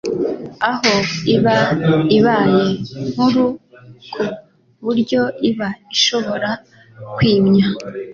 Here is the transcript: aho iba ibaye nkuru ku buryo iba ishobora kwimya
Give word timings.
aho 0.69 0.91
iba 1.35 1.57
ibaye 2.17 2.65
nkuru 3.11 3.45
ku 4.11 4.23
buryo 4.85 5.21
iba 5.49 5.69
ishobora 5.95 6.49
kwimya 7.15 7.67